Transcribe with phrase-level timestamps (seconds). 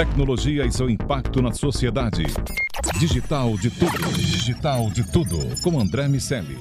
[0.00, 2.22] Tecnologia e seu impacto na sociedade.
[2.98, 4.12] Digital de tudo.
[4.14, 5.36] Digital de tudo.
[5.62, 6.56] Com André Miceli.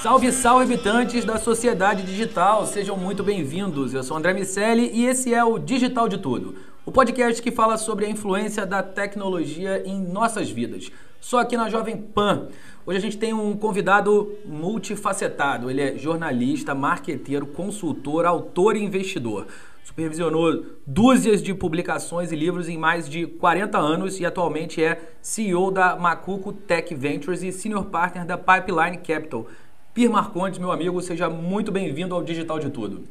[0.00, 3.92] Salve, salve, habitantes da sociedade digital, sejam muito bem-vindos.
[3.92, 6.54] Eu sou André Miceli e esse é o Digital de Tudo,
[6.84, 10.92] o podcast que fala sobre a influência da tecnologia em nossas vidas.
[11.20, 12.48] Só aqui na Jovem Pan.
[12.84, 15.70] Hoje a gente tem um convidado multifacetado.
[15.70, 19.46] Ele é jornalista, marqueteiro, consultor, autor e investidor.
[19.84, 25.70] Supervisionou dúzias de publicações e livros em mais de 40 anos e atualmente é CEO
[25.70, 29.46] da Macuco Tech Ventures e Senior Partner da Pipeline Capital.
[29.94, 33.04] Pir Marcondes, meu amigo, seja muito bem-vindo ao Digital de Tudo.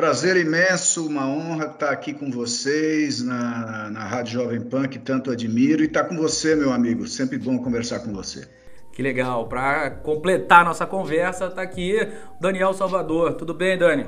[0.00, 5.30] Prazer imenso, uma honra estar aqui com vocês na, na Rádio Jovem Pan, que tanto
[5.30, 7.06] admiro, e estar com você, meu amigo.
[7.06, 8.48] Sempre bom conversar com você.
[8.94, 9.46] Que legal.
[9.46, 11.98] Para completar nossa conversa, está aqui
[12.38, 13.34] o Daniel Salvador.
[13.34, 14.06] Tudo bem, Dani?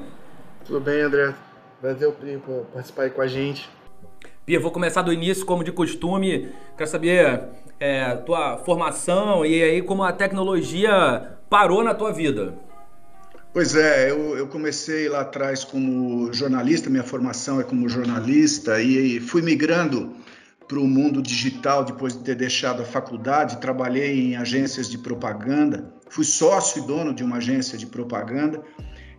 [0.65, 1.35] Tudo bem, André.
[1.79, 3.69] Prazer por participar aí com a gente.
[4.47, 6.49] Pia, vou começar do início, como de costume.
[6.75, 12.55] Quero saber é, tua formação e aí como a tecnologia parou na tua vida.
[13.53, 19.17] Pois é, eu, eu, comecei lá atrás como jornalista, minha formação é como jornalista, e,
[19.17, 20.17] e fui migrando
[20.67, 23.61] para o mundo digital depois de ter deixado a faculdade.
[23.61, 28.63] Trabalhei em agências de propaganda, fui sócio e dono de uma agência de propaganda.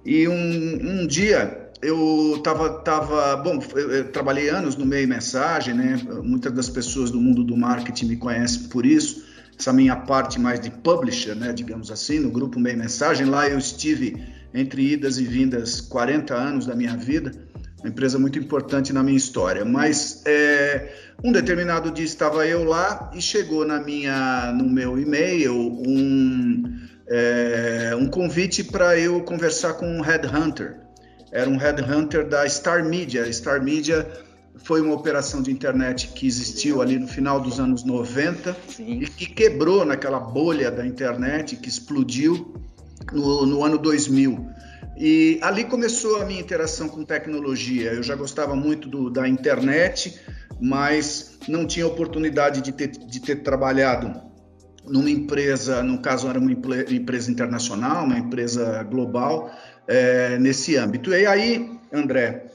[0.03, 5.95] E um, um dia eu tava, tava bom, eu trabalhei anos no meio mensagem, né?
[6.23, 9.32] Muitas das pessoas do mundo do marketing me conhecem por isso.
[9.57, 13.57] Essa minha parte mais de publisher, né, digamos assim, no grupo Meio Mensagem, lá eu
[13.57, 14.23] estive
[14.53, 17.31] entre idas e vindas 40 anos da minha vida,
[17.79, 19.65] uma empresa muito importante na minha história.
[19.65, 25.53] Mas é, um determinado dia estava eu lá e chegou na minha, no meu e-mail
[25.55, 30.83] um, é, um convite para eu conversar com um headhunter
[31.33, 33.31] era um headhunter da Star Media.
[33.33, 34.07] Star Media
[34.57, 39.01] foi uma operação de internet que existiu ali no final dos anos 90 Sim.
[39.01, 42.53] e que quebrou naquela bolha da internet que explodiu
[43.11, 44.49] no, no ano 2000.
[44.97, 47.93] E ali começou a minha interação com tecnologia.
[47.93, 50.19] Eu já gostava muito do, da internet,
[50.61, 54.21] mas não tinha oportunidade de ter, de ter trabalhado
[54.85, 59.51] numa empresa, no caso era uma empresa internacional, uma empresa global,
[59.87, 61.11] é, nesse âmbito.
[61.11, 62.52] E aí, André,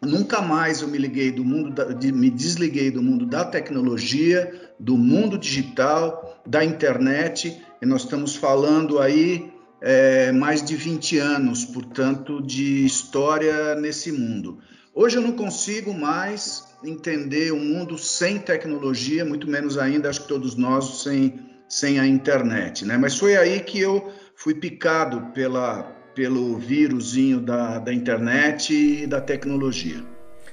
[0.00, 4.52] nunca mais eu me liguei do mundo, da, de, me desliguei do mundo da tecnologia,
[4.78, 11.64] do mundo digital, da internet, e nós estamos falando aí é, mais de 20 anos,
[11.64, 14.58] portanto, de história nesse mundo.
[14.94, 20.22] Hoje eu não consigo mais entender o um mundo sem tecnologia, muito menos ainda, acho
[20.22, 22.96] que todos nós, sem, sem a internet, né?
[22.96, 29.20] Mas foi aí que eu fui picado pela, pelo vírusinho da, da internet e da
[29.20, 30.02] tecnologia.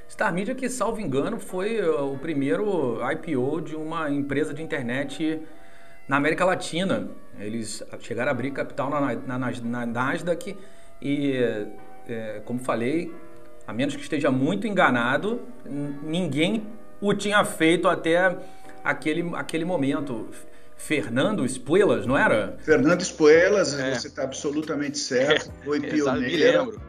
[0.08, 5.42] Star Media, que salvo engano, foi uh, o primeiro IPO de uma empresa de internet
[6.08, 7.10] na América Latina.
[7.40, 10.56] Eles chegaram a abrir capital na, na, na Nasdaq
[11.02, 11.34] e,
[12.08, 13.12] é, como falei,
[13.66, 15.42] a menos que esteja muito enganado,
[16.04, 16.68] ninguém
[17.02, 18.38] o tinha feito até
[18.84, 20.30] aquele, aquele momento.
[20.78, 22.58] Fernando Espuelas, não era?
[22.60, 23.96] Fernando Espuelas, é.
[23.96, 26.80] você está absolutamente certo, foi pioneiro.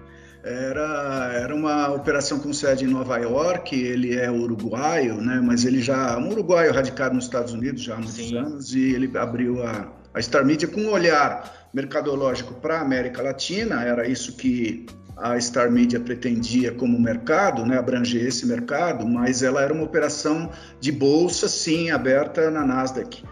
[0.45, 5.41] Era, era uma operação com sede em Nova York, ele é uruguaio, né?
[5.43, 8.39] mas ele já um uruguaio radicado nos Estados Unidos já há muitos Sim.
[8.39, 13.23] anos, e ele abriu a, a Star Media com um olhar mercadológico para a América
[13.23, 14.87] Latina, era isso que
[15.17, 20.49] a Star Media pretendia como mercado, né, abranger esse mercado, mas ela era uma operação
[20.79, 23.25] de bolsa, sim, aberta na Nasdaq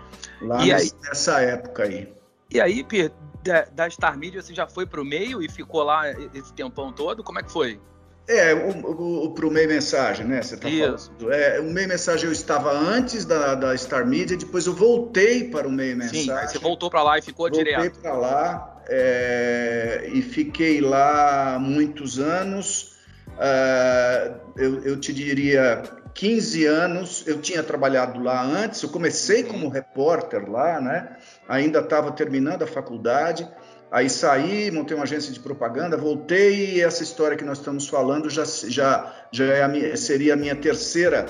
[0.45, 2.13] lá e aí, nessa época aí.
[2.51, 3.13] E aí, Pierre,
[3.45, 6.93] da, da Star Media você já foi para o meio e ficou lá esse tempão
[6.93, 7.23] todo?
[7.23, 7.81] Como é que foi?
[8.27, 10.41] É, o, o, o pro meio mensagem, né?
[10.41, 11.13] Você tá Isso.
[11.19, 11.35] falando.
[11.35, 15.69] É, o meio mensagem eu estava antes da, da Star Media, depois eu voltei para
[15.69, 16.25] o meio mensagem.
[16.25, 17.83] Sim, você voltou para lá e ficou voltei direto.
[17.83, 22.95] Voltei para lá é, e fiquei lá muitos anos.
[23.35, 25.83] Uh, eu, eu te diria
[26.15, 31.17] 15 anos, eu tinha trabalhado lá antes, eu comecei como repórter lá, né?
[31.49, 33.49] Ainda estava terminando a faculdade,
[33.91, 38.31] aí saí, montei uma agência de propaganda, voltei e essa história que nós estamos falando
[38.31, 41.27] já, já, já é a minha, seria a minha terceira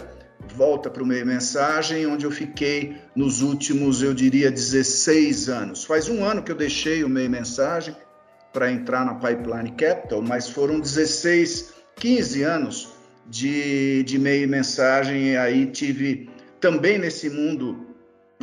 [0.54, 5.84] volta para o meio mensagem, onde eu fiquei nos últimos, eu diria, 16 anos.
[5.84, 7.96] Faz um ano que eu deixei o meio mensagem
[8.52, 12.93] para entrar na Pipeline Capital, mas foram 16, 15 anos
[13.26, 16.28] de, de meio e mensagem, e aí tive
[16.60, 17.86] também nesse mundo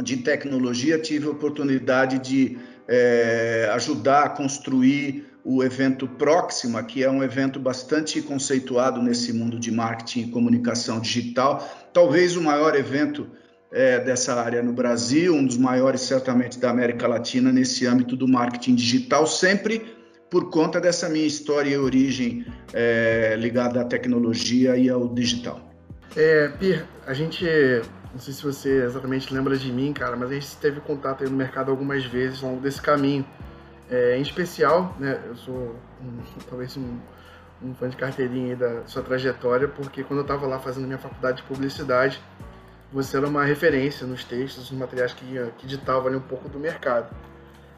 [0.02, 2.58] de tecnologia, tive a oportunidade de
[2.88, 9.60] é, ajudar a construir o evento Próxima, que é um evento bastante conceituado nesse mundo
[9.60, 13.28] de marketing e comunicação digital, talvez o maior evento
[13.72, 18.28] é, dessa área no Brasil, um dos maiores certamente da América Latina nesse âmbito do
[18.28, 20.01] marketing digital, sempre
[20.32, 25.60] por conta dessa minha história e origem é, ligada à tecnologia e ao digital.
[26.16, 27.46] É, Pir, a gente,
[28.14, 31.32] não sei se você exatamente lembra de mim, cara, mas a gente teve contato no
[31.32, 33.26] mercado algumas vezes ao longo desse caminho.
[33.90, 36.20] É, em especial, né, eu sou um,
[36.50, 36.98] talvez um,
[37.62, 41.42] um, fã de carteirinha da sua trajetória, porque quando eu estava lá fazendo minha faculdade
[41.42, 42.22] de publicidade,
[42.90, 45.26] você era uma referência nos textos, nos materiais que,
[45.58, 47.14] que ditavam ali um pouco do mercado.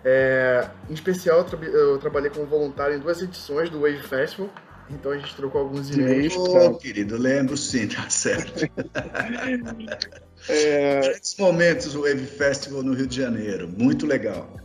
[0.06, 4.50] É, em especial, eu, tra eu, trabalhei como voluntário em duas edições do Wave Festival,
[4.90, 6.36] então a gente trocou alguns e-mails.
[6.36, 8.66] Oh, querido, lembro sim, tá certo.
[10.50, 11.00] é...
[11.00, 14.60] Grandes momentos o Wave Festival no Rio de Janeiro, muito legal.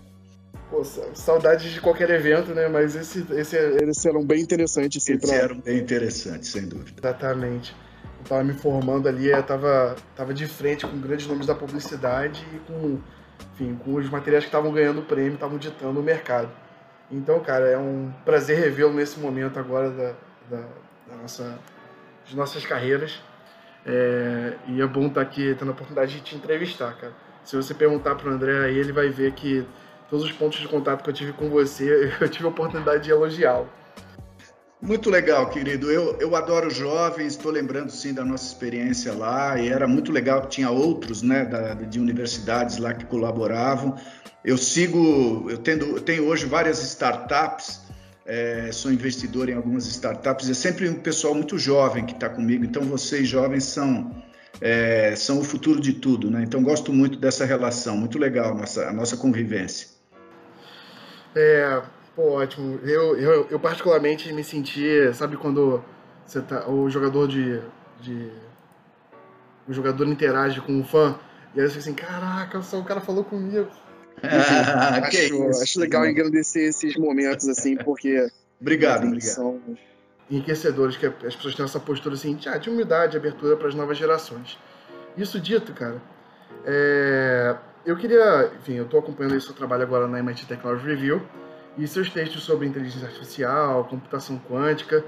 [0.70, 2.68] Pô, saudades de qualquer evento, né?
[2.68, 5.02] Mas esse, esse, eles eram bem interessantes.
[5.02, 5.38] Assim, eles pra...
[5.38, 7.00] eram bem interessantes, sem dúvida.
[7.00, 7.74] Exatamente.
[8.18, 12.46] Eu tava me formando ali, eu tava, tava de frente com grandes nomes da publicidade
[12.54, 12.98] e com,
[13.54, 16.50] enfim, com os materiais que estavam ganhando prêmio, estavam ditando o mercado.
[17.10, 20.12] Então, cara, é um prazer revê-lo nesse momento agora da,
[20.50, 20.62] da,
[21.06, 21.58] da nossa,
[22.24, 23.20] de nossas carreiras.
[23.86, 27.12] É, e é bom estar aqui tendo a oportunidade de te entrevistar, cara.
[27.42, 29.66] Se você perguntar para o André aí, ele vai ver que
[30.10, 33.10] todos os pontos de contato que eu tive com você, eu tive a oportunidade de
[33.10, 33.68] elogiá-lo.
[34.80, 35.90] Muito legal, querido.
[35.90, 40.42] Eu, eu adoro jovens, estou lembrando sim da nossa experiência lá, e era muito legal
[40.42, 43.96] que tinha outros né, da, de universidades lá que colaboravam.
[44.44, 47.80] Eu sigo, eu, tendo, eu tenho hoje várias startups,
[48.24, 52.64] é, sou investidor em algumas startups, é sempre um pessoal muito jovem que está comigo,
[52.64, 54.22] então vocês jovens são,
[54.60, 56.44] é, são o futuro de tudo, né?
[56.44, 59.88] Então gosto muito dessa relação, muito legal a nossa, a nossa convivência.
[61.34, 61.82] É,
[62.18, 62.80] pô, ótimo.
[62.82, 64.82] Eu, eu, eu, particularmente me senti,
[65.14, 65.84] sabe quando
[66.26, 67.62] você tá, o jogador de,
[68.00, 68.28] de
[69.68, 71.16] o jogador interage com o fã
[71.54, 73.68] e aí você assim, caraca, só o cara falou comigo.
[74.20, 78.28] Ah, acho, isso, acho legal engrandecer esses momentos assim, porque
[78.60, 79.30] obrigado, obrigado.
[79.30, 79.60] são
[80.28, 84.58] enriquecedores que as pessoas têm essa postura assim, de humildade, abertura para as novas gerações.
[85.16, 86.02] Isso dito, cara,
[86.66, 87.56] é,
[87.86, 91.22] eu queria, enfim, eu estou acompanhando esse seu trabalho agora na MIT Technology Review
[91.78, 95.04] e seus textos sobre inteligência artificial, computação quântica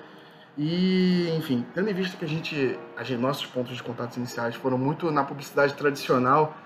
[0.57, 4.55] e, enfim, tendo em vista que a gente, a gente nossos pontos de contato iniciais
[4.55, 6.57] foram muito na publicidade tradicional,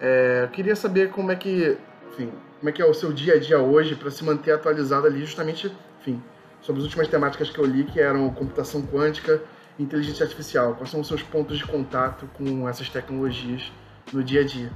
[0.00, 1.76] é, eu queria saber como é que,
[2.12, 5.06] enfim, como é que é o seu dia a dia hoje para se manter atualizado
[5.06, 6.22] ali, justamente, enfim,
[6.60, 9.42] sobre as últimas temáticas que eu li, que eram computação quântica
[9.78, 10.74] e inteligência artificial.
[10.74, 13.72] Quais são os seus pontos de contato com essas tecnologias
[14.12, 14.70] no dia a dia?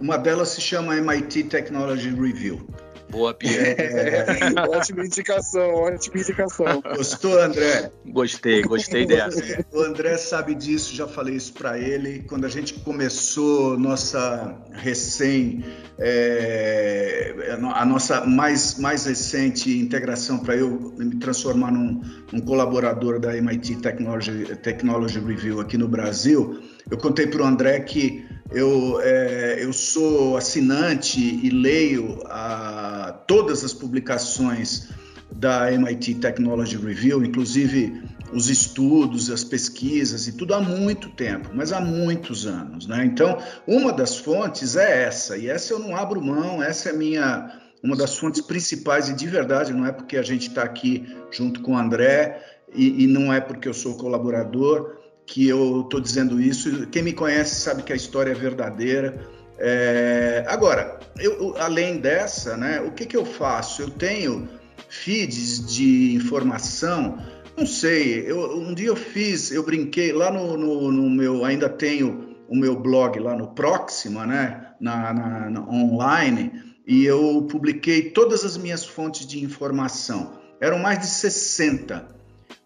[0.00, 2.66] Uma delas se chama MIT Technology Review.
[3.10, 3.74] Boa, Pierre.
[3.78, 4.24] É...
[4.68, 6.82] ótima indicação, ótima indicação.
[6.94, 7.90] Gostou, André?
[8.06, 9.64] Gostei, gostei dessa.
[9.72, 12.24] O André sabe disso, já falei isso para ele.
[12.28, 15.64] Quando a gente começou nossa recém,
[15.98, 23.34] é, a nossa mais, mais recente integração para eu me transformar num, num colaborador da
[23.36, 26.60] MIT Technology, Technology Review aqui no Brasil,
[26.90, 33.64] eu contei para o André que eu, é, eu sou assinante e leio a, todas
[33.64, 34.88] as publicações
[35.30, 38.02] da MIT Technology Review, inclusive
[38.32, 43.04] os estudos, as pesquisas e tudo há muito tempo, mas há muitos anos, né?
[43.04, 47.60] Então, uma das fontes é essa, e essa eu não abro mão, essa é minha
[47.82, 51.62] uma das fontes principais e de verdade, não é porque a gente está aqui junto
[51.62, 52.42] com o André
[52.74, 54.96] e, e não é porque eu sou colaborador,
[55.28, 56.86] que eu estou dizendo isso.
[56.86, 59.20] Quem me conhece sabe que a história é verdadeira.
[59.58, 60.42] É...
[60.48, 63.82] Agora, eu, além dessa, né, o que, que eu faço?
[63.82, 64.48] Eu tenho
[64.88, 67.18] feeds de informação.
[67.54, 71.68] Não sei, eu, um dia eu fiz, eu brinquei lá no, no, no, meu, ainda
[71.68, 76.52] tenho o meu blog lá no Proxima, né, na, na, na online,
[76.86, 80.38] e eu publiquei todas as minhas fontes de informação.
[80.60, 82.17] Eram mais de 60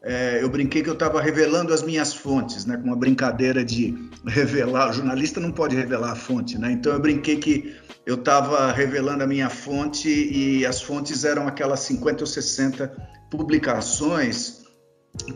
[0.02, 3.94] é, eu brinquei que eu estava revelando as minhas fontes, né, com uma brincadeira de
[4.26, 4.90] revelar.
[4.90, 6.72] O jornalista não pode revelar a fonte, né?
[6.72, 11.80] Então eu brinquei que eu estava revelando a minha fonte e as fontes eram aquelas
[11.80, 12.88] 50 ou 60
[13.30, 14.62] publicações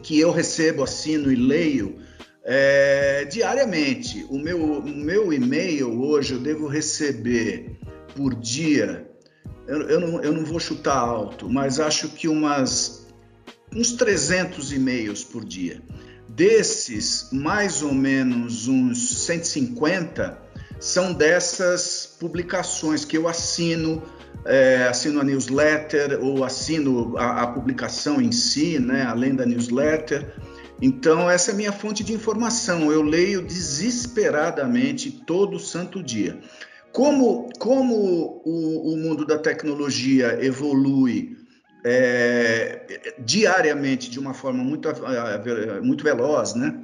[0.02, 2.00] que eu recebo, assino e leio
[2.44, 4.26] é, diariamente.
[4.28, 7.78] O meu, o meu e-mail hoje eu devo receber
[8.16, 9.08] por dia.
[9.68, 13.05] Eu, eu, não, eu não vou chutar alto, mas acho que umas
[13.76, 15.82] uns 300 e-mails por dia.
[16.26, 20.38] Desses, mais ou menos uns 150
[20.80, 24.02] são dessas publicações que eu assino,
[24.46, 30.34] é, assino a newsletter ou assino a, a, publicação em si, né, além da newsletter.
[30.80, 32.90] Então, essa é a minha fonte de informação.
[32.90, 36.38] Eu leio desesperadamente todo santo dia.
[36.92, 41.45] Como, como o, o mundo da tecnologia evolui
[41.88, 44.88] é, diariamente de uma forma muito,
[45.82, 46.74] muito veloz, né?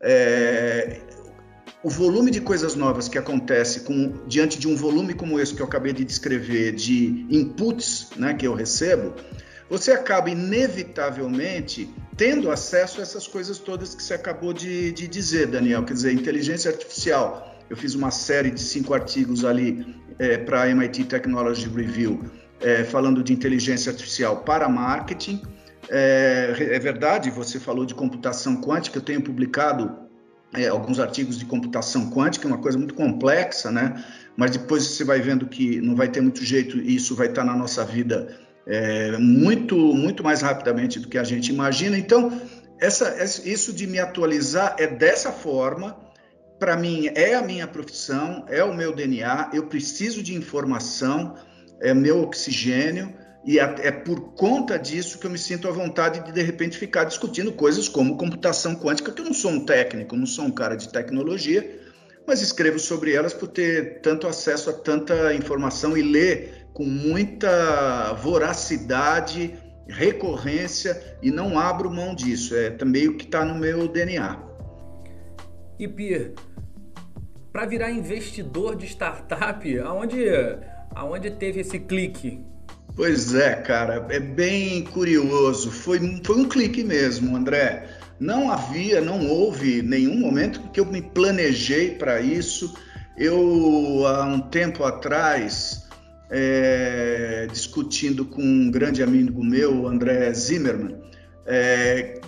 [0.00, 1.00] É,
[1.82, 5.60] o volume de coisas novas que acontece com, diante de um volume como esse que
[5.60, 9.14] eu acabei de descrever, de inputs né, que eu recebo,
[9.68, 15.48] você acaba inevitavelmente tendo acesso a essas coisas todas que você acabou de, de dizer,
[15.48, 15.82] Daniel.
[15.82, 17.58] Quer dizer, inteligência artificial.
[17.68, 22.20] Eu fiz uma série de cinco artigos ali é, para a MIT Technology Review,
[22.62, 25.42] é, falando de inteligência artificial para marketing.
[25.88, 29.94] É, é, verdade, você falou de computação quântica, eu tenho publicado
[30.54, 34.02] é, alguns artigos de computação quântica, uma coisa muito complexa, né?
[34.36, 37.44] Mas depois você vai vendo que não vai ter muito jeito e isso vai estar
[37.44, 41.98] na nossa vida é, muito, muito mais rapidamente do que a gente imagina.
[41.98, 42.40] Então,
[42.80, 45.96] essa, isso de me atualizar é dessa forma.
[46.58, 49.50] Para mim, é a minha profissão, é o meu DNA.
[49.52, 51.34] Eu preciso de informação,
[51.82, 53.12] é meu oxigênio.
[53.44, 57.02] E é por conta disso que eu me sinto à vontade de, de repente, ficar
[57.02, 60.76] discutindo coisas como computação quântica, que eu não sou um técnico, não sou um cara
[60.76, 61.80] de tecnologia,
[62.24, 68.12] mas escrevo sobre elas por ter tanto acesso a tanta informação e ler com muita
[68.12, 69.54] voracidade,
[69.88, 72.54] recorrência e não abro mão disso.
[72.54, 74.38] É também o que está no meu DNA.
[75.80, 76.32] E Pierre,
[77.52, 80.24] para virar investidor de startup, aonde,
[80.94, 82.44] aonde teve esse clique?
[82.94, 85.70] Pois é, cara, é bem curioso.
[85.70, 87.88] Foi, foi um clique mesmo, André.
[88.20, 92.74] Não havia, não houve nenhum momento que eu me planejei para isso.
[93.16, 95.88] Eu, há um tempo atrás,
[96.30, 100.96] é, discutindo com um grande amigo meu, André Zimmermann,
[101.46, 102.20] é,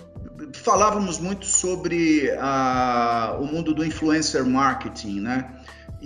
[0.53, 5.49] falávamos muito sobre a, o mundo do influencer marketing, né?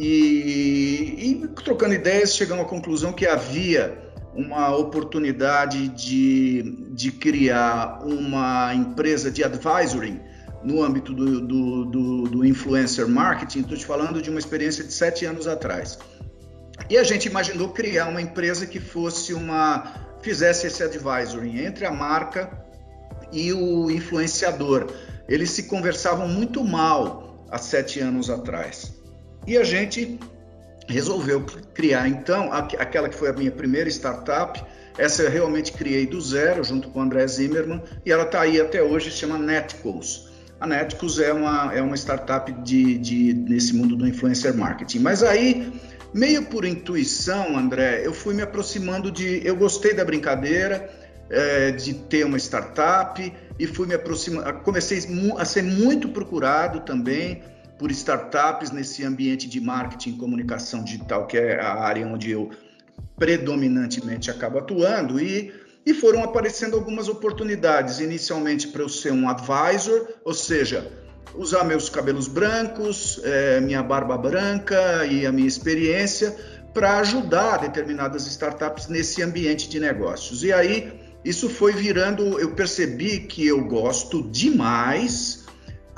[0.01, 3.99] E, e trocando ideias, chegamos à conclusão que havia
[4.33, 10.21] uma oportunidade de, de criar uma empresa de advisory
[10.63, 13.59] no âmbito do, do, do, do influencer marketing.
[13.59, 15.99] Estou te falando de uma experiência de sete anos atrás.
[16.89, 21.91] E a gente imaginou criar uma empresa que fosse uma fizesse esse advisory entre a
[21.91, 22.49] marca
[23.33, 24.87] e o influenciador.
[25.27, 28.88] Eles se conversavam muito mal há sete anos atrás.
[29.49, 30.19] E a gente
[30.87, 34.63] resolveu criar então aquela que foi a minha primeira startup.
[34.95, 38.61] Essa eu realmente criei do zero, junto com o André Zimmermann, e ela está aí
[38.61, 40.29] até hoje, se chama Netcos.
[40.59, 44.99] A Netcos é uma, é uma startup de, de, nesse mundo do influencer marketing.
[44.99, 45.73] Mas aí,
[46.13, 49.41] meio por intuição, André, eu fui me aproximando de.
[49.43, 50.91] Eu gostei da brincadeira,
[51.27, 54.53] é, de ter uma startup, e fui me aproximando.
[54.59, 54.99] Comecei
[55.39, 57.41] a ser muito procurado também
[57.79, 62.51] por startups nesse ambiente de marketing e comunicação digital, que é a área onde eu
[63.17, 65.53] predominantemente acabo atuando, e,
[65.85, 70.91] e foram aparecendo algumas oportunidades, inicialmente para eu ser um advisor, ou seja,
[71.33, 76.35] usar meus cabelos brancos, é, minha barba branca e a minha experiência
[76.73, 80.43] para ajudar determinadas startups nesse ambiente de negócios.
[80.43, 85.45] E aí isso foi virando, eu percebi que eu gosto demais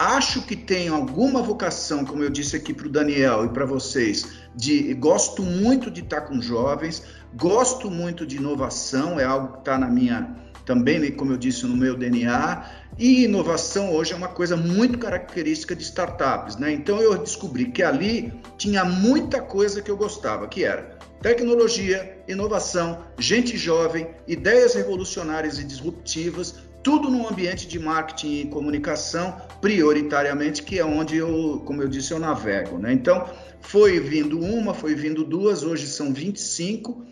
[0.01, 4.25] acho que tenho alguma vocação, como eu disse aqui para o Daniel e para vocês,
[4.55, 7.03] de gosto muito de estar com jovens,
[7.35, 11.65] gosto muito de inovação, é algo que está na minha também, né, como eu disse,
[11.65, 12.65] no meu DNA.
[12.97, 16.71] E inovação hoje é uma coisa muito característica de startups, né?
[16.71, 23.03] Então eu descobri que ali tinha muita coisa que eu gostava, que era tecnologia, inovação,
[23.19, 30.79] gente jovem, ideias revolucionárias e disruptivas, tudo num ambiente de marketing e comunicação, prioritariamente, que
[30.79, 32.79] é onde eu, como eu disse, eu navego.
[32.79, 32.91] Né?
[32.91, 33.29] Então,
[33.61, 37.05] foi vindo uma, foi vindo duas, hoje são 25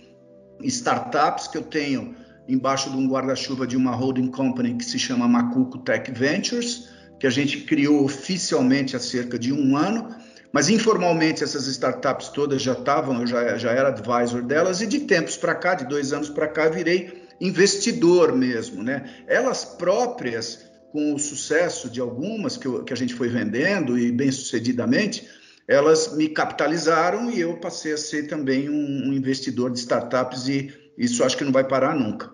[0.64, 2.16] startups que eu tenho
[2.48, 6.90] embaixo de um guarda-chuva de uma holding company que se chama Macuco Tech Ventures,
[7.20, 10.10] que a gente criou oficialmente há cerca de um ano,
[10.52, 15.02] mas informalmente essas startups todas já estavam, eu já, já era advisor delas, e de
[15.02, 19.10] tempos para cá, de dois anos para cá, virei investidor mesmo, né?
[19.28, 24.12] Elas próprias, com o sucesso de algumas que, eu, que a gente foi vendendo e
[24.12, 25.28] bem sucedidamente,
[25.68, 30.74] elas me capitalizaram e eu passei a ser também um, um investidor de startups e
[30.98, 32.32] isso acho que não vai parar nunca.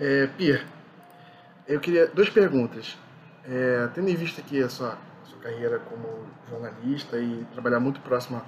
[0.00, 0.64] É, Pierre,
[1.68, 2.96] eu queria duas perguntas.
[3.48, 8.42] É, tendo em vista aqui a sua, sua carreira como jornalista e trabalhar muito próxima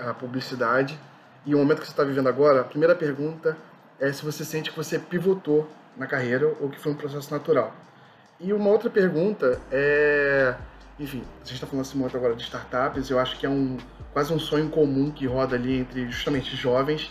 [0.00, 0.98] a publicidade
[1.46, 3.56] e o momento que você está vivendo agora, a primeira pergunta
[4.00, 7.74] é se você sente que você pivotou na carreira ou que foi um processo natural.
[8.40, 10.54] E uma outra pergunta é,
[10.98, 13.76] enfim, gente está falando assim muito agora de startups, eu acho que é um
[14.12, 17.10] quase um sonho comum que roda ali entre justamente jovens.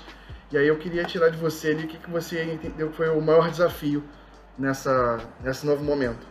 [0.52, 3.10] E aí eu queria tirar de você ali o que, que você entendeu que foi
[3.10, 4.04] o maior desafio
[4.58, 6.26] nessa, nesse novo momento.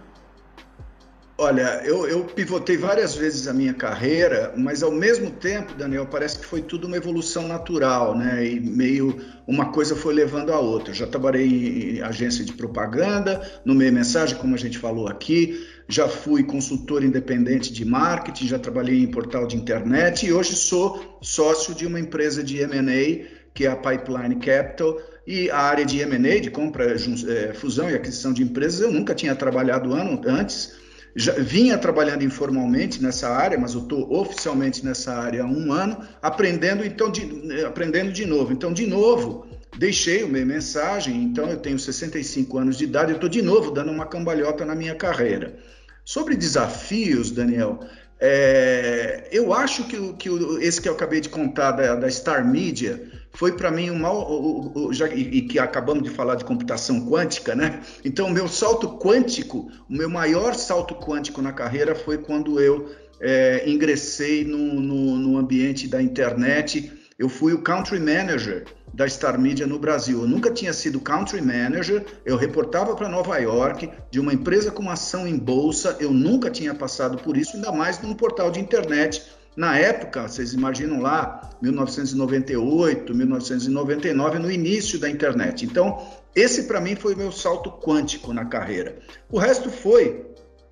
[1.42, 6.38] Olha, eu, eu, pivotei várias vezes a minha carreira, mas ao mesmo tempo, Daniel, parece
[6.38, 8.47] que foi tudo uma evolução natural, né?
[8.47, 10.92] E meio uma coisa foi levando a outra.
[10.92, 16.06] Já trabalhei em agência de propaganda, no meio mensagem, como a gente falou aqui, já
[16.06, 21.75] fui consultor independente de marketing, já trabalhei em portal de internet e hoje sou sócio
[21.75, 24.94] de uma empresa de M&A, que é a Pipeline Capital,
[25.26, 29.14] e a área de M&A, de compra, é, fusão e aquisição de empresas, eu nunca
[29.14, 30.78] tinha trabalhado antes
[31.14, 35.99] já vinha trabalhando informalmente nessa área, mas eu estou oficialmente nessa área há um ano,
[36.23, 38.52] aprendendo então de, aprendendo de novo.
[38.52, 43.29] Então, de novo, deixei meu mensagem, então eu tenho 65 anos de idade, eu estou
[43.29, 45.57] de novo dando uma cambalhota na minha carreira.
[46.05, 47.81] Sobre desafios, Daniel,
[48.19, 50.29] é, eu acho que, que
[50.61, 54.92] esse que eu acabei de contar da, da Star Media foi para mim um mal,
[54.92, 57.80] já, e, que acabamos de falar de computação quântica, né?
[58.04, 62.90] Então, o meu salto quântico, o meu maior salto quântico na carreira foi quando eu
[63.20, 66.92] é, ingressei no, no, no ambiente da internet.
[67.18, 70.22] Eu fui o country manager da Star Media no Brasil.
[70.22, 74.90] Eu nunca tinha sido country manager, eu reportava para Nova York, de uma empresa com
[74.90, 79.22] ação em bolsa, eu nunca tinha passado por isso, ainda mais num portal de internet
[79.61, 85.67] na época, vocês imaginam lá, 1998, 1999, no início da internet.
[85.67, 86.02] Então,
[86.35, 88.99] esse para mim foi o meu salto quântico na carreira.
[89.31, 90.25] O resto foi,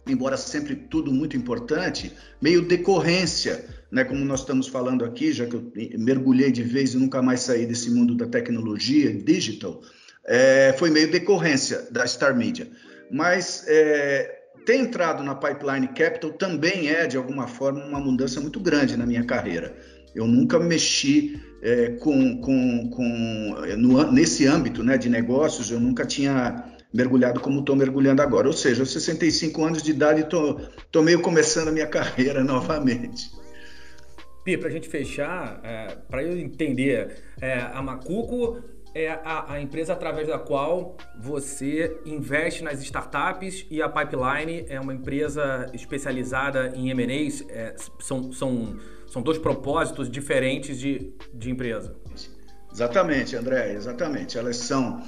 [0.07, 4.05] embora sempre tudo muito importante, meio decorrência, né?
[4.05, 7.67] Como nós estamos falando aqui, já que eu mergulhei de vez e nunca mais saí
[7.67, 9.83] desse mundo da tecnologia digital,
[10.25, 12.71] é, foi meio decorrência da Star Media.
[13.11, 18.61] Mas é, ter entrado na Pipeline Capital também é, de alguma forma, uma mudança muito
[18.61, 19.77] grande na minha carreira.
[20.15, 26.05] Eu nunca mexi é, com, com, com no, nesse âmbito né, de negócios, eu nunca
[26.07, 28.47] tinha mergulhado como estou mergulhando agora.
[28.47, 33.31] Ou seja, aos 65 anos de idade, estou meio começando a minha carreira novamente.
[34.45, 38.63] Pi, para a gente fechar, é, para eu entender, é, a Macuco
[38.95, 44.81] é a, a, empresa através da qual você investe nas startups e a Pipeline é
[44.81, 47.45] uma empresa especializada em M&As.
[47.49, 51.95] É, são, são, são dois propósitos diferentes de, de empresa.
[52.73, 54.39] Exatamente, André, exatamente.
[54.39, 55.03] Elas são,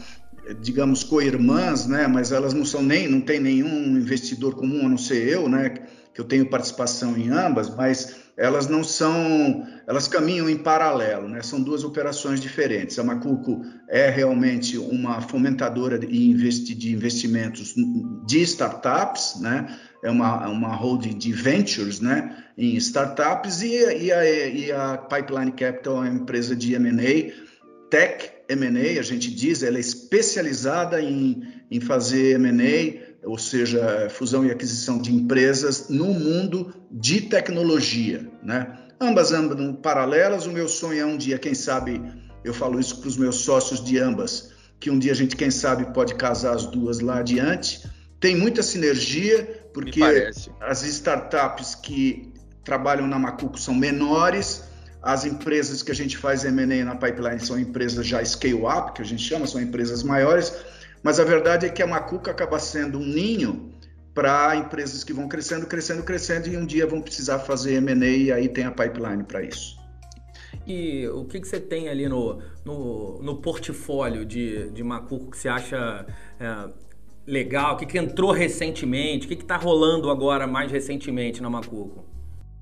[0.60, 2.06] digamos, co-irmãs, né?
[2.06, 5.74] mas elas não são nem, não tem nenhum investidor comum a não ser eu, né?
[6.14, 11.42] Que eu tenho participação em ambas, mas elas não são, elas caminham em paralelo, né?
[11.42, 12.98] São duas operações diferentes.
[12.98, 16.30] A Macuco é realmente uma fomentadora de,
[16.90, 17.74] investimentos
[18.26, 19.78] de startups, né?
[20.02, 22.44] É uma, uma holding de ventures, né?
[22.56, 27.32] Em startups e, e, a, e a Pipeline Capital é uma empresa de M&A,
[27.90, 34.44] tech M&A, a gente diz, ela é especializada em, em fazer M&A ou seja, fusão
[34.44, 38.78] e aquisição de empresas no mundo de tecnologia, né?
[39.00, 40.46] Ambas andam paralelas.
[40.46, 42.00] O meu sonho é um dia, quem sabe,
[42.44, 45.50] eu falo isso para os meus sócios de ambas, que um dia a gente, quem
[45.50, 47.88] sabe, pode casar as duas lá adiante.
[48.18, 50.02] Tem muita sinergia, porque
[50.60, 52.32] as startups que
[52.64, 54.64] trabalham na Macuco são menores,
[55.02, 59.04] as empresas que a gente faz M&A na pipeline são empresas já scale-up, que a
[59.04, 60.52] gente chama, são empresas maiores,
[61.02, 63.70] mas a verdade é que a Macuca acaba sendo um ninho
[64.14, 68.32] para empresas que vão crescendo, crescendo, crescendo e um dia vão precisar fazer M&A e
[68.32, 69.78] aí tem a pipeline para isso.
[70.66, 75.38] E o que, que você tem ali no, no, no portfólio de, de Macuco que
[75.38, 76.06] você acha
[76.38, 76.68] é,
[77.26, 77.74] legal?
[77.74, 79.26] O que, que entrou recentemente?
[79.26, 82.04] O que está rolando agora mais recentemente na Macuco?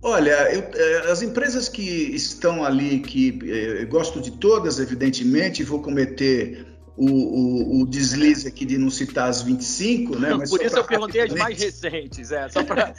[0.01, 5.65] Olha, eu, é, as empresas que estão ali, que é, eu gosto de todas, evidentemente,
[5.65, 6.67] vou cometer
[6.99, 10.35] o, o, o, deslize aqui de não citar as 25, né?
[10.35, 12.93] Mas Por isso eu perguntei as mais recentes, é, só para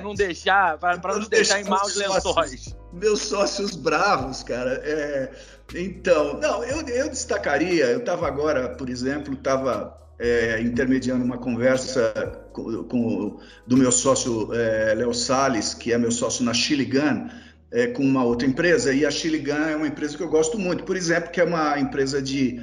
[0.00, 2.76] não deixar, para não deixar em maus lençóis.
[2.92, 4.80] Meus sócios bravos, cara.
[4.84, 5.30] É,
[5.74, 12.12] então, não, eu, eu destacaria, eu estava agora, por exemplo, estava é, intermediando uma conversa
[12.52, 17.28] com, com, do meu sócio é, Léo Salles, que é meu sócio na Chile Gun,
[17.72, 20.58] é, com uma outra empresa, e a Chile Gun é uma empresa que eu gosto
[20.58, 22.60] muito, por exemplo, que é uma empresa de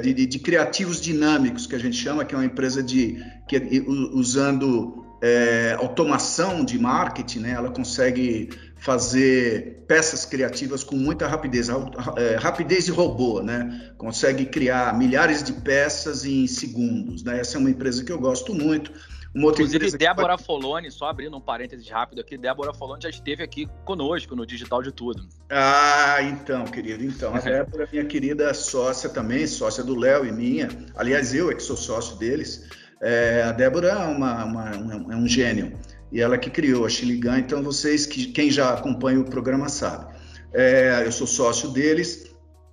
[0.00, 3.84] de, de, de, criativos dinâmicos, que a gente chama, que é uma empresa de que,
[4.12, 7.50] usando é, automação de marketing, né?
[7.50, 11.68] ela consegue fazer peças criativas com muita rapidez,
[12.16, 13.92] é, rapidez de robô, né?
[13.98, 17.40] Consegue criar milhares de peças em segundos, né?
[17.40, 18.90] Essa é uma empresa que eu gosto muito.
[19.34, 20.42] Uma outra Inclusive, Débora que...
[20.42, 24.82] Foloni, só abrindo um parênteses rápido aqui, Débora Foloni já esteve aqui conosco no Digital
[24.82, 25.28] de Tudo.
[25.48, 27.34] Ah, então, querido, então.
[27.34, 30.68] A Débora, minha querida sócia também, sócia do Léo e minha.
[30.96, 32.68] Aliás, eu é que sou sócio deles.
[33.00, 35.78] É, a Débora é, uma, uma, uma, é um gênio
[36.12, 40.12] e ela que criou a Xiligan, então vocês, que, quem já acompanha o programa sabe.
[40.52, 42.28] É, eu sou sócio deles.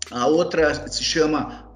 [0.09, 1.69] A outra se chama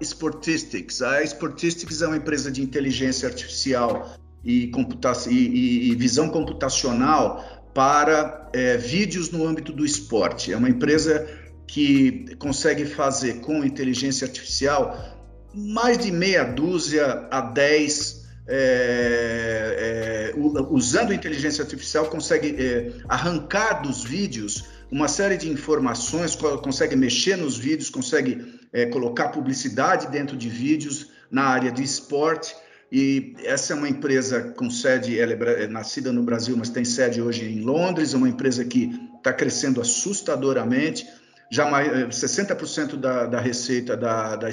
[0.00, 1.02] iSportistics.
[1.02, 8.50] A iSportistics é uma empresa de inteligência artificial e, computa e, e visão computacional para
[8.52, 10.52] é, vídeos no âmbito do esporte.
[10.52, 11.26] É uma empresa
[11.66, 15.14] que consegue fazer com inteligência artificial
[15.54, 24.04] mais de meia dúzia a dez é, é, usando inteligência artificial, consegue é, arrancar dos
[24.04, 30.48] vídeos uma série de informações, consegue mexer nos vídeos, consegue é, colocar publicidade dentro de
[30.48, 32.54] vídeos na área de esporte.
[32.90, 37.20] E essa é uma empresa com sede, ela é nascida no Brasil, mas tem sede
[37.20, 41.06] hoje em Londres, é uma empresa que está crescendo assustadoramente
[41.50, 44.48] já mais, 60% eh, da, da receita da, da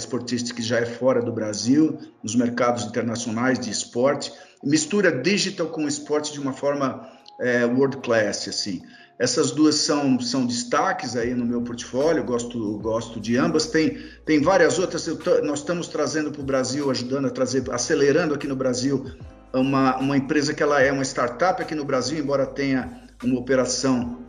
[0.59, 4.31] já é fora do Brasil, nos mercados internacionais de esporte,
[4.63, 8.83] mistura digital com esporte de uma forma é, world class, assim.
[9.21, 13.67] Essas duas são, são destaques aí no meu portfólio, gosto, gosto de ambas.
[13.67, 15.05] Tem, tem várias outras,
[15.43, 19.05] nós estamos trazendo para o Brasil, ajudando a trazer, acelerando aqui no Brasil,
[19.53, 24.23] uma, uma empresa que ela é uma startup aqui no Brasil, embora tenha uma operação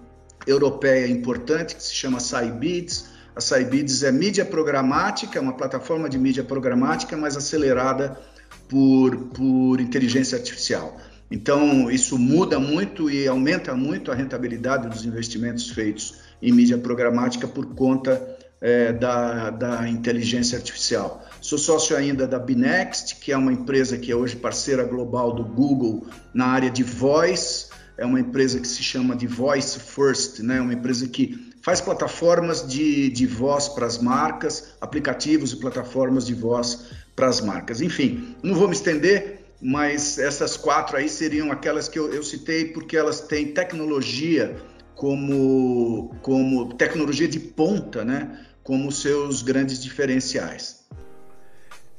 [0.46, 3.06] europeia importante que se chama Cybids.
[3.34, 8.20] A Cybids é mídia programática, uma plataforma de mídia programática, mas acelerada
[8.68, 10.98] por, por inteligência artificial.
[11.32, 17.48] Então, isso muda muito e aumenta muito a rentabilidade dos investimentos feitos em mídia programática
[17.48, 21.26] por conta é, da, da inteligência artificial.
[21.40, 25.42] Sou sócio ainda da Binext, que é uma empresa que é hoje parceira global do
[25.42, 30.60] Google na área de voice é uma empresa que se chama de Voice First, né?
[30.60, 36.34] uma empresa que faz plataformas de, de voz para as marcas, aplicativos e plataformas de
[36.34, 37.80] voz para as marcas.
[37.80, 42.64] Enfim, não vou me estender, mas essas quatro aí seriam aquelas que eu, eu citei
[42.66, 44.56] porque elas têm tecnologia
[44.96, 48.44] como, como tecnologia de ponta, né?
[48.62, 50.82] como seus grandes diferenciais.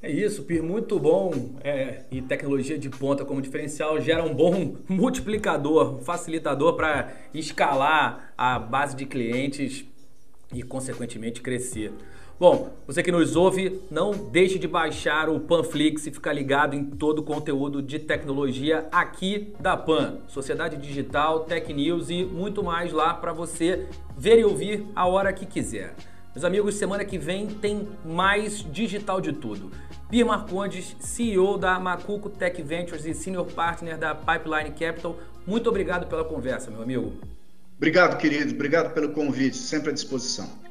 [0.02, 1.32] É isso, Pir, muito bom.
[1.64, 8.60] É, e tecnologia de ponta como diferencial gera um bom multiplicador, facilitador para escalar a
[8.60, 9.86] base de clientes
[10.54, 11.94] e, consequentemente, crescer.
[12.44, 16.84] Bom, você que nos ouve, não deixe de baixar o Panflix e ficar ligado em
[16.84, 20.18] todo o conteúdo de tecnologia aqui da Pan.
[20.28, 25.32] Sociedade Digital, Tech News e muito mais lá para você ver e ouvir a hora
[25.32, 25.96] que quiser.
[26.36, 29.72] Meus amigos, semana que vem tem mais digital de tudo.
[30.10, 36.08] Pir Marcondes, CEO da Macuco Tech Ventures e Senior Partner da Pipeline Capital, muito obrigado
[36.08, 37.14] pela conversa, meu amigo.
[37.78, 38.54] Obrigado, querido.
[38.54, 39.56] Obrigado pelo convite.
[39.56, 40.63] Sempre à disposição.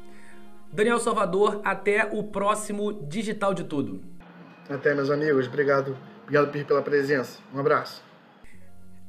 [0.73, 4.01] Daniel Salvador, até o próximo Digital de Tudo.
[4.67, 5.47] Até, meus amigos.
[5.47, 5.95] Obrigado.
[6.23, 7.39] Obrigado, Pir, pela presença.
[7.53, 8.01] Um abraço.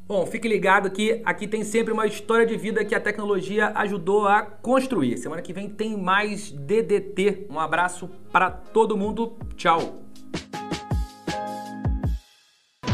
[0.06, 4.28] Bom, fique ligado que aqui tem sempre uma história de vida que a tecnologia ajudou
[4.28, 5.16] a construir.
[5.16, 7.46] Semana que vem tem mais DDT.
[7.48, 9.38] Um abraço para todo mundo.
[9.56, 10.02] Tchau.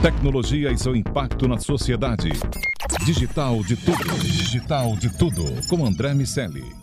[0.01, 2.31] Tecnologia e seu impacto na sociedade.
[3.05, 4.15] Digital de tudo.
[4.21, 5.43] Digital de tudo.
[5.69, 6.80] Com André Miscelli.